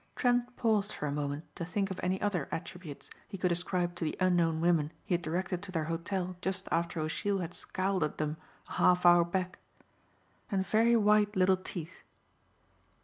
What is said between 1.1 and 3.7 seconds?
moment to think of any other attributes he could